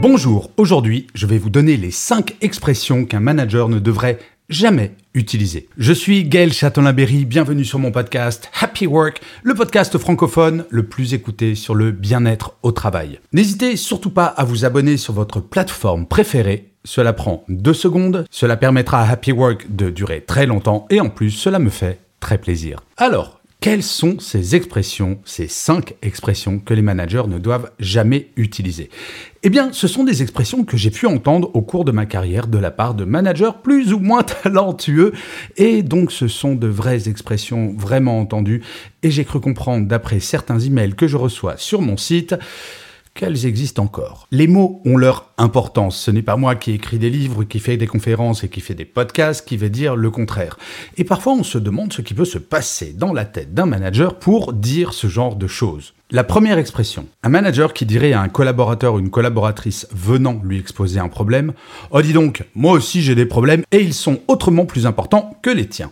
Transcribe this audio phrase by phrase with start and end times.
[0.00, 5.68] Bonjour, aujourd'hui je vais vous donner les 5 expressions qu'un manager ne devrait jamais utiliser.
[5.76, 11.14] Je suis Gaël Châtelain-Berry, bienvenue sur mon podcast Happy Work, le podcast francophone le plus
[11.14, 13.18] écouté sur le bien-être au travail.
[13.32, 16.70] N'hésitez surtout pas à vous abonner sur votre plateforme préférée.
[16.84, 21.08] Cela prend deux secondes, cela permettra à Happy Work de durer très longtemps et en
[21.08, 22.78] plus cela me fait très plaisir.
[22.96, 28.88] Alors, quelles sont ces expressions, ces cinq expressions que les managers ne doivent jamais utiliser?
[29.42, 32.46] Eh bien, ce sont des expressions que j'ai pu entendre au cours de ma carrière
[32.46, 35.12] de la part de managers plus ou moins talentueux,
[35.56, 38.62] et donc ce sont de vraies expressions vraiment entendues,
[39.02, 42.36] et j'ai cru comprendre d'après certains emails que je reçois sur mon site
[43.18, 44.28] qu'elles existent encore.
[44.30, 45.98] Les mots ont leur importance.
[45.98, 48.76] Ce n'est pas moi qui écris des livres, qui fais des conférences et qui fais
[48.76, 50.56] des podcasts qui vais dire le contraire.
[50.96, 54.20] Et parfois on se demande ce qui peut se passer dans la tête d'un manager
[54.20, 55.94] pour dire ce genre de choses.
[56.12, 60.60] La première expression, un manager qui dirait à un collaborateur ou une collaboratrice venant lui
[60.60, 61.54] exposer un problème,
[61.90, 65.50] Oh dis donc, moi aussi j'ai des problèmes et ils sont autrement plus importants que
[65.50, 65.90] les tiens.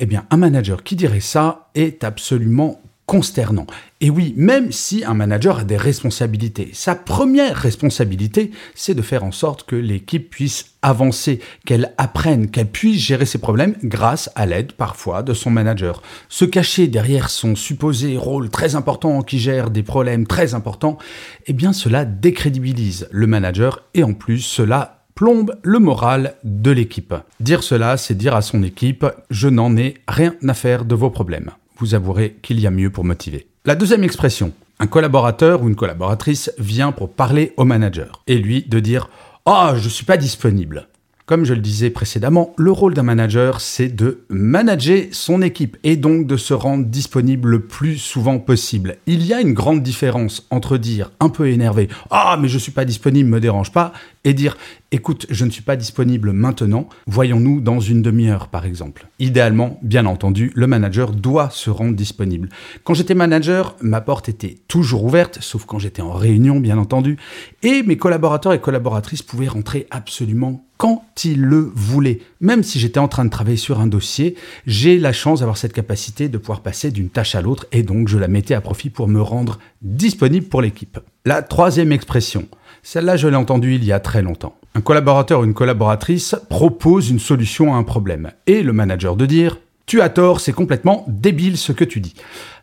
[0.00, 3.66] Eh bien, un manager qui dirait ça est absolument consternant.
[4.02, 9.24] Et oui, même si un manager a des responsabilités, sa première responsabilité, c'est de faire
[9.24, 14.44] en sorte que l'équipe puisse avancer, qu'elle apprenne, qu'elle puisse gérer ses problèmes grâce à
[14.44, 16.02] l'aide parfois de son manager.
[16.28, 20.98] Se cacher derrière son supposé rôle très important qui gère des problèmes très importants,
[21.46, 27.14] eh bien cela décrédibilise le manager et en plus cela plombe le moral de l'équipe.
[27.40, 31.10] Dire cela, c'est dire à son équipe, je n'en ai rien à faire de vos
[31.10, 33.46] problèmes vous avouerez qu'il y a mieux pour motiver.
[33.64, 38.62] La deuxième expression, un collaborateur ou une collaboratrice vient pour parler au manager et lui
[38.62, 39.08] de dire
[39.46, 40.88] Ah, je je suis pas disponible.
[41.28, 45.96] Comme je le disais précédemment, le rôle d'un manager, c'est de manager son équipe et
[45.96, 48.96] donc de se rendre disponible le plus souvent possible.
[49.06, 52.72] Il y a une grande différence entre dire un peu énervé Ah, mais je suis
[52.72, 53.92] pas disponible, me dérange pas,
[54.24, 54.56] et dire
[54.90, 59.06] écoute, je ne suis pas disponible maintenant, voyons-nous dans une demi-heure par exemple.
[59.18, 62.48] Idéalement, bien entendu, le manager doit se rendre disponible.
[62.84, 67.18] Quand j'étais manager, ma porte était toujours ouverte, sauf quand j'étais en réunion bien entendu,
[67.62, 72.20] et mes collaborateurs et collaboratrices pouvaient rentrer absolument quand ils le voulaient.
[72.40, 75.72] Même si j'étais en train de travailler sur un dossier, j'ai la chance d'avoir cette
[75.72, 78.88] capacité de pouvoir passer d'une tâche à l'autre et donc je la mettais à profit
[78.88, 81.00] pour me rendre disponible pour l'équipe.
[81.26, 82.46] La troisième expression,
[82.82, 84.57] celle-là je l'ai entendue il y a très longtemps.
[84.74, 89.26] Un collaborateur ou une collaboratrice propose une solution à un problème et le manager de
[89.26, 92.14] dire tu as tort, c'est complètement débile ce que tu dis.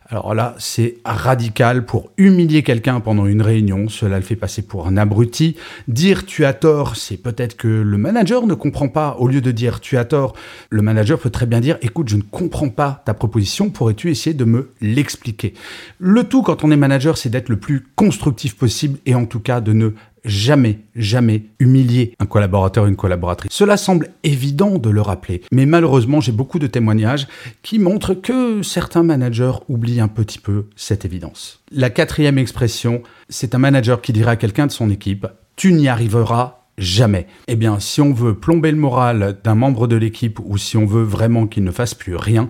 [0.08, 4.86] Alors là, c'est radical pour humilier quelqu'un pendant une réunion, cela le fait passer pour
[4.86, 5.56] un abruti.
[5.88, 9.16] Dire tu as tort, c'est peut-être que le manager ne comprend pas.
[9.18, 10.34] Au lieu de dire tu as tort,
[10.70, 14.34] le manager peut très bien dire écoute, je ne comprends pas ta proposition, pourrais-tu essayer
[14.34, 15.54] de me l'expliquer?
[15.98, 19.40] Le tout quand on est manager, c'est d'être le plus constructif possible et en tout
[19.40, 19.90] cas de ne
[20.26, 23.50] jamais, jamais humilier un collaborateur ou une collaboratrice.
[23.52, 27.26] Cela semble évident de le rappeler, mais malheureusement j'ai beaucoup de témoignages
[27.62, 31.62] qui montrent que certains managers oublient un petit peu cette évidence.
[31.70, 35.26] La quatrième expression, c'est un manager qui dira à quelqu'un de son équipe,
[35.56, 37.26] tu n'y arriveras jamais.
[37.48, 40.84] Eh bien, si on veut plomber le moral d'un membre de l'équipe ou si on
[40.84, 42.48] veut vraiment qu'il ne fasse plus rien,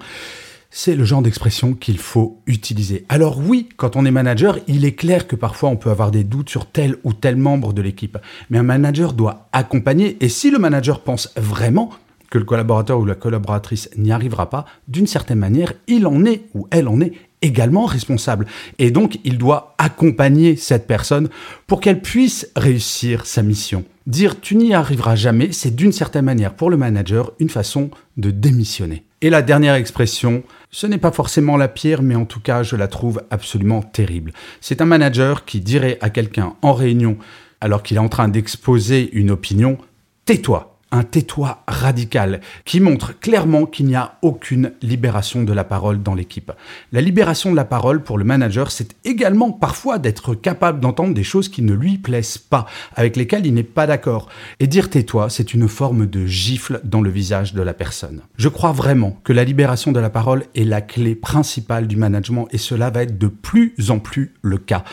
[0.70, 3.04] c'est le genre d'expression qu'il faut utiliser.
[3.08, 6.24] Alors oui, quand on est manager, il est clair que parfois on peut avoir des
[6.24, 8.18] doutes sur tel ou tel membre de l'équipe.
[8.50, 11.90] Mais un manager doit accompagner, et si le manager pense vraiment
[12.30, 16.44] que le collaborateur ou la collaboratrice n'y arrivera pas, d'une certaine manière, il en est
[16.54, 17.12] ou elle en est
[17.46, 18.46] également responsable.
[18.78, 21.28] Et donc, il doit accompagner cette personne
[21.66, 23.84] pour qu'elle puisse réussir sa mission.
[24.06, 28.30] Dire tu n'y arriveras jamais, c'est d'une certaine manière pour le manager une façon de
[28.30, 29.04] démissionner.
[29.22, 32.76] Et la dernière expression, ce n'est pas forcément la pire, mais en tout cas, je
[32.76, 34.32] la trouve absolument terrible.
[34.60, 37.16] C'est un manager qui dirait à quelqu'un en réunion,
[37.60, 39.78] alors qu'il est en train d'exposer une opinion,
[40.26, 40.75] tais-toi.
[40.92, 46.14] Un tais-toi radical qui montre clairement qu'il n'y a aucune libération de la parole dans
[46.14, 46.52] l'équipe.
[46.92, 51.24] La libération de la parole pour le manager, c'est également parfois d'être capable d'entendre des
[51.24, 54.28] choses qui ne lui plaisent pas, avec lesquelles il n'est pas d'accord.
[54.60, 58.22] Et dire tais-toi, c'est une forme de gifle dans le visage de la personne.
[58.36, 62.48] Je crois vraiment que la libération de la parole est la clé principale du management
[62.52, 64.84] et cela va être de plus en plus le cas.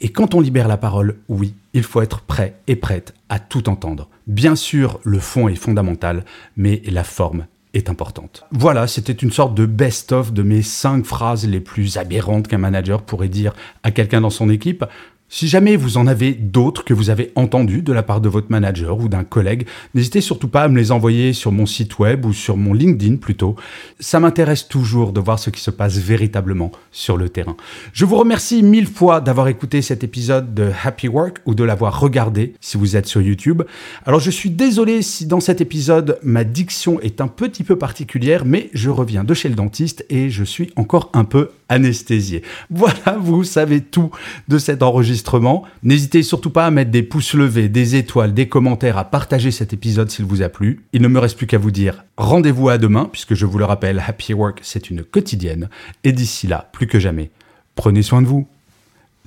[0.00, 3.68] Et quand on libère la parole, oui, il faut être prêt et prête à tout
[3.68, 4.08] entendre.
[4.26, 6.24] Bien sûr, le fond est fondamental,
[6.56, 8.44] mais la forme est importante.
[8.50, 13.02] Voilà, c'était une sorte de best-of de mes cinq phrases les plus aberrantes qu'un manager
[13.02, 13.52] pourrait dire
[13.82, 14.84] à quelqu'un dans son équipe.
[15.32, 18.50] Si jamais vous en avez d'autres que vous avez entendus de la part de votre
[18.50, 22.26] manager ou d'un collègue, n'hésitez surtout pas à me les envoyer sur mon site web
[22.26, 23.54] ou sur mon LinkedIn plutôt.
[24.00, 27.56] Ça m'intéresse toujours de voir ce qui se passe véritablement sur le terrain.
[27.92, 32.00] Je vous remercie mille fois d'avoir écouté cet épisode de Happy Work ou de l'avoir
[32.00, 33.62] regardé si vous êtes sur YouTube.
[34.06, 38.44] Alors je suis désolé si dans cet épisode ma diction est un petit peu particulière,
[38.44, 42.42] mais je reviens de chez le dentiste et je suis encore un peu anesthésié.
[42.70, 44.10] Voilà, vous savez tout
[44.48, 45.64] de cet enregistrement.
[45.82, 49.72] N'hésitez surtout pas à mettre des pouces levés, des étoiles, des commentaires, à partager cet
[49.72, 50.84] épisode s'il vous a plu.
[50.92, 53.64] Il ne me reste plus qu'à vous dire rendez-vous à demain, puisque je vous le
[53.64, 55.68] rappelle, Happy Work, c'est une quotidienne.
[56.04, 57.30] Et d'ici là, plus que jamais,
[57.74, 58.46] prenez soin de vous.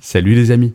[0.00, 0.74] Salut les amis.